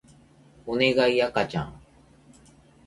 [0.65, 1.79] おねがい赤ちゃん